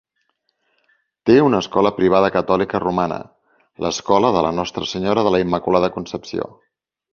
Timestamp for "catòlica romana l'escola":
2.37-4.33